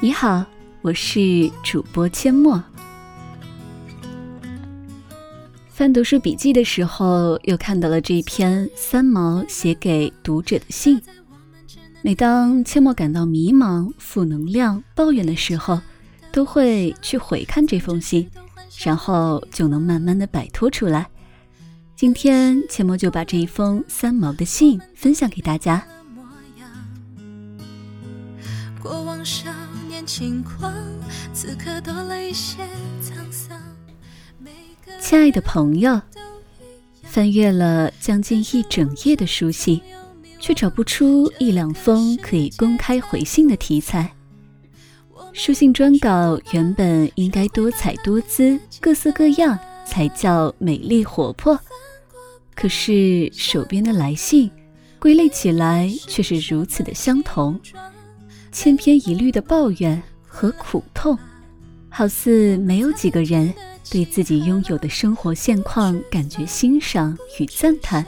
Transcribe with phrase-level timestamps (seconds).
[0.00, 0.44] 你好，
[0.82, 2.62] 我是主播阡陌。
[5.68, 11.00] 翻读书笔记的时候，又看到了这篇三毛写给读者的信。
[12.02, 15.80] 每当阡陌感到迷茫、负能量、抱怨的时候，
[16.30, 18.28] 都会去回看这封信，
[18.84, 21.08] 然后就能慢慢的摆脱出来。
[21.96, 25.82] 今天阡陌就把这一封三毛的信分享给大家。
[28.82, 29.24] 过往
[30.04, 30.70] 少年轻狂，
[31.32, 32.62] 此刻多了一些
[33.02, 33.58] 沧桑。
[35.00, 35.98] 亲爱的朋友，
[37.04, 39.80] 翻阅了将近一整页的书信，
[40.38, 44.14] 却找不出一两封可以公开回信的题材。
[45.32, 51.58] 书信专稿原本应该多彩多姿、各色各样，才叫美丽活泼。
[52.54, 54.50] 可是手边的来信，
[54.98, 57.58] 归类起来却是如此的相同，
[58.54, 61.18] 千篇一律的抱怨和苦痛，
[61.88, 63.52] 好似没有几个人。
[63.90, 68.04] 对自己拥有的生活现况感觉欣赏与赞叹，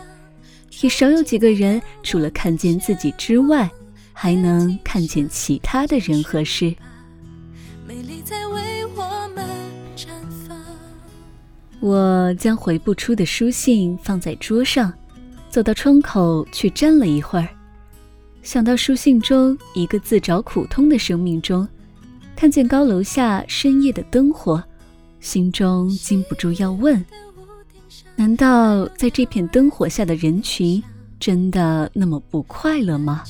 [0.81, 3.71] 也少有几个人除了看见自己之外，
[4.13, 6.75] 还能看见其他的人和事。
[11.81, 14.93] 我将回不出的书信放在桌上，
[15.51, 17.49] 走到窗口去站了一会儿，
[18.47, 21.67] 想到书信中一个自找苦痛的生命中，
[22.37, 24.63] 看见高楼下深夜的灯火。
[25.19, 27.05] 心中禁不住要问：
[28.15, 30.81] 难道在这片灯火下的人群
[31.19, 33.25] 真的那么不快乐吗？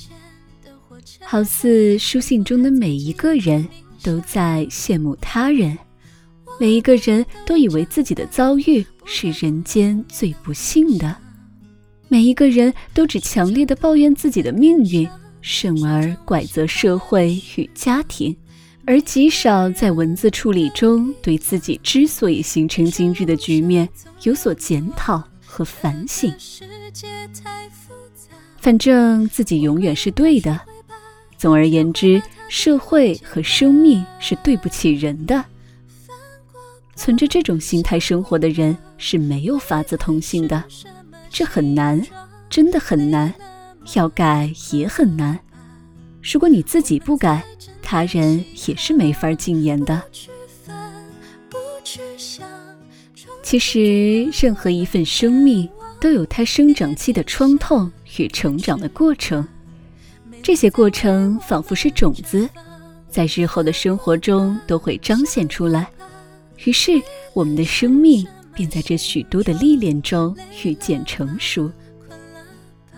[1.22, 3.66] 好似书信中的每一个人
[4.02, 5.78] 都在羡慕他人，
[6.60, 11.16] 每一个人都以为自己的遭遇是人间最不幸的，
[12.08, 15.08] 每一个人都只强烈的抱怨自己的命运，
[15.40, 18.34] 甚而怪责社会与家庭。
[18.84, 23.88] 而极少在文字处理中对自己之所以形成今日的局面
[24.22, 26.32] 有所检讨和反省。
[28.58, 30.60] 反正自己永远是对的。
[31.36, 35.44] 总而言之，社会和生命是对不起人的。
[36.94, 40.62] 存着这种心态生活的人是没有法子通行的。
[41.38, 42.02] 这很难，
[42.48, 43.34] 真的很难。
[43.94, 45.38] 要改也很难。
[46.22, 47.44] 如果你自己不改，
[47.82, 50.02] 他人也是没法禁言的。
[53.42, 55.68] 其实，任何一份生命
[56.00, 59.46] 都有它生长期的创痛与成长的过程，
[60.42, 62.48] 这些过程仿佛是种子，
[63.10, 65.86] 在日后的生活中都会彰显出来。
[66.64, 66.92] 于是，
[67.34, 70.34] 我们的生命便在这许多的历练中
[70.64, 71.70] 遇见成熟。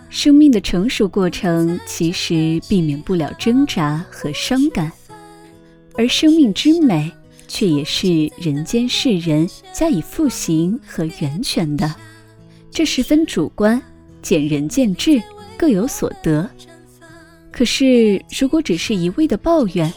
[0.08, 4.90] 生命的成熟过程，其实避免不了挣扎和伤感，
[5.96, 7.12] 而生命之美，
[7.46, 11.94] 却也是人间世人加以复形和源泉的。
[12.70, 13.82] 这十分主观，
[14.22, 15.22] 见仁见智，
[15.58, 16.48] 各有所得。
[17.50, 19.92] 可是，如果只是一味的抱怨，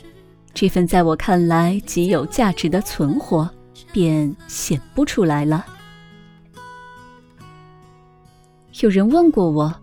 [0.54, 3.50] 这份在我看来极有价值的存活，
[3.92, 5.66] 便显不出来了。
[8.82, 9.74] 有人问过我。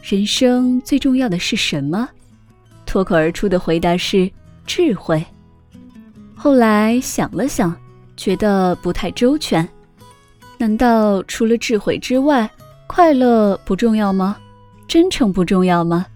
[0.00, 2.08] 人生最重要的是什么？
[2.86, 4.30] 脱口而出的回答是
[4.64, 5.22] 智慧。
[6.34, 7.76] 后来想了想，
[8.16, 9.68] 觉得不太周全。
[10.56, 12.48] 难道除了智慧之外，
[12.86, 14.38] 快乐不重要吗？
[14.86, 16.06] 真诚不重要吗？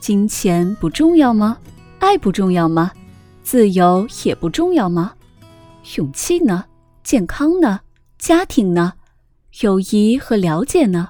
[0.00, 1.58] 金钱不重要吗？
[1.98, 2.90] 爱不重要吗？
[3.42, 5.12] 自由也不重要吗？
[5.96, 6.64] 勇气呢？
[7.02, 7.80] 健康呢？
[8.18, 8.94] 家庭呢？
[9.60, 11.08] 友谊和了解呢？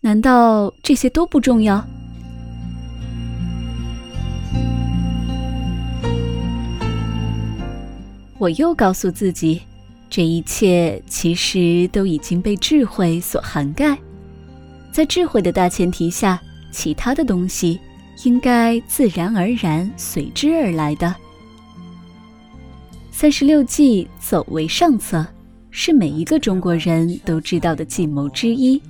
[0.00, 1.86] 难道这些都不重要？
[8.38, 9.62] 我又告诉自己，
[10.08, 13.96] 这一切其实都已经被智慧所涵盖。
[14.90, 16.40] 在智慧的大前提下，
[16.72, 17.78] 其他的东西
[18.24, 21.14] 应该自然而然随之而来的。
[23.20, 25.26] 三十六计，走为上策，
[25.70, 28.80] 是每一个中国人都知道的计谋之一。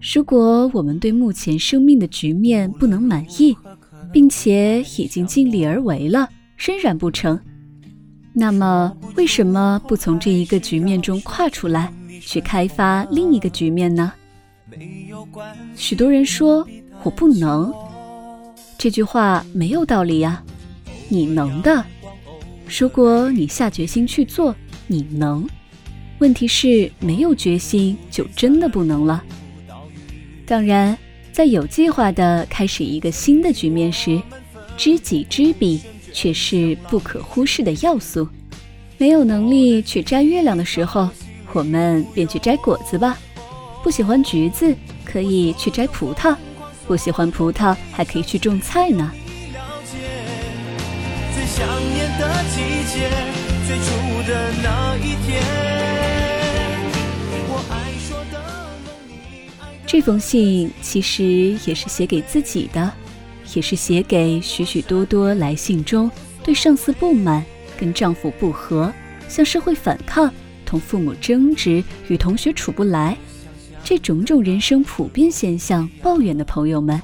[0.00, 3.56] 如果我们对目前生命的局面不能满意，
[4.12, 7.36] 并且已经尽力而为了，仍然不成，
[8.32, 14.12] 那么为什么不从这一个局面中跨出来，去开发另一个局面呢？
[15.74, 16.64] 许多人说
[17.02, 17.74] 我不能，
[18.78, 20.40] 这句话没有道理呀，
[21.08, 21.84] 你能的。
[22.78, 24.54] 如果你下决心去做，
[24.86, 25.46] 你能。
[26.20, 29.22] 问题是没有决心就真的不能了。
[30.46, 30.96] 当然，
[31.32, 34.20] 在有计划的开始一个新的局面时，
[34.76, 35.80] 知己知彼，
[36.12, 38.28] 却是不可忽视的要素。
[38.98, 41.08] 没有能力去摘月亮的时候，
[41.52, 43.18] 我们便去摘果子吧。
[43.82, 46.36] 不喜欢橘子，可以去摘葡萄；
[46.86, 49.10] 不喜欢葡萄，还可以去种菜呢。
[52.18, 52.60] 的季
[52.92, 53.10] 节
[53.66, 55.42] 最初的那一天
[59.86, 62.92] 这封信其实也是写给自己的，
[63.54, 66.10] 也是写给许许多多来信中
[66.44, 67.44] 对上司不满。
[67.78, 68.92] 跟丈夫不和，
[69.26, 70.30] 向社会反抗，
[70.66, 73.16] 同父母争执，与同学处不来，
[73.82, 77.00] 这种种人生普遍现象抱怨的朋友们，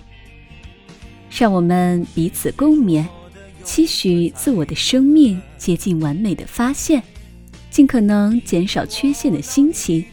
[1.30, 3.06] 让我们彼此共勉，
[3.66, 7.02] 期许自我的生命接近完美的发现，
[7.68, 10.04] 尽可能减少缺陷的心情，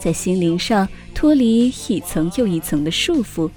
[0.00, 3.50] 在心灵上脱离一层又一层的束缚，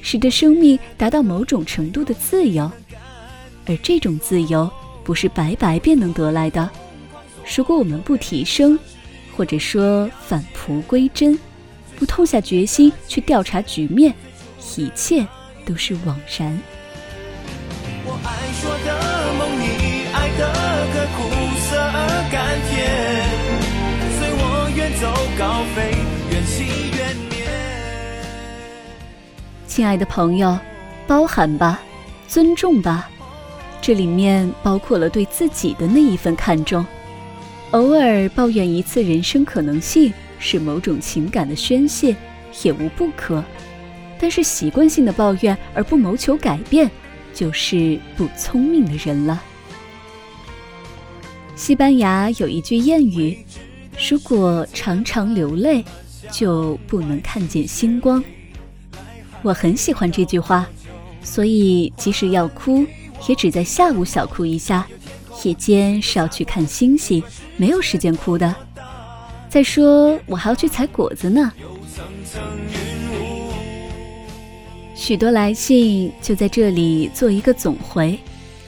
[0.00, 2.68] 使得生命达到某种程度的自由，
[3.66, 4.68] 而这种自由。
[5.04, 6.70] 不是白白便能得来的。
[7.54, 8.78] 如果我们不提升，
[9.36, 11.38] 或者说返璞归真，
[11.94, 14.14] 不痛下决心去调查局面，
[14.78, 15.26] 一切
[15.66, 16.58] 都是枉然。
[20.38, 20.52] 的
[20.92, 21.18] 歌，苦
[21.58, 21.96] 涩而
[22.30, 22.34] 甘
[22.68, 22.72] 甜。
[24.18, 24.42] 随我
[24.74, 25.02] 远走
[25.38, 25.94] 高飞，
[26.30, 26.66] 远行
[26.96, 26.98] 远。
[29.66, 30.58] 亲爱的朋友，
[31.06, 31.80] 包涵吧，
[32.28, 33.08] 尊重吧。
[33.80, 36.84] 这里面包括了对自己的那一份看重，
[37.72, 42.16] 偶尔抱怨一次人生可能性是某种情感的宣泄，
[42.62, 43.44] 也无不可。
[44.18, 46.90] 但是习惯性的抱怨而不谋求改变，
[47.34, 49.42] 就是不聪明的人了。
[51.56, 53.38] 西班牙有一句谚语
[54.10, 55.84] ：“如果常常流泪，
[56.30, 58.22] 就不能看见星光。”
[59.42, 60.66] 我很喜欢这句话，
[61.22, 62.84] 所以即使要哭。
[63.26, 64.86] 也只在下午小哭一下，
[65.44, 67.22] 夜间是要去看星星，
[67.56, 68.54] 没有时间哭的。
[69.48, 71.50] 再说我还要去采果子呢。
[74.94, 78.18] 许多来信就在这里做一个总回，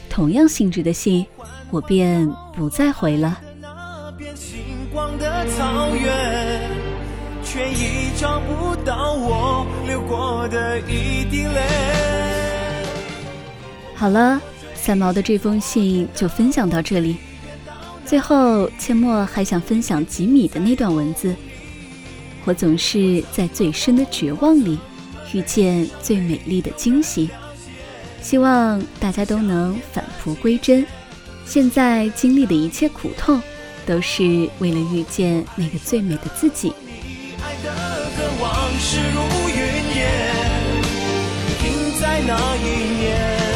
[0.08, 1.26] 同样性质的信，
[1.70, 3.40] 我便不再回了。
[7.42, 11.62] 却已找不到我流过的一滴泪。
[13.94, 14.38] 好了，
[14.74, 17.16] 三毛的这封信就分享到这里。
[18.04, 21.34] 最后，阡陌还想分享吉米的那段文字：
[22.44, 24.78] 我总是在最深的绝望里
[25.32, 27.30] 遇见最美丽的惊喜。
[28.20, 30.86] 希望大家都能返璞归真。
[31.46, 33.40] 现在经历的一切苦痛，
[33.86, 34.22] 都是
[34.58, 36.74] 为了遇见那个最美的自己。
[41.98, 43.46] 在那一年。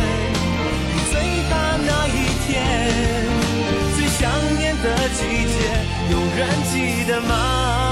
[5.13, 5.59] 季节，
[6.13, 7.90] 有人记得吗？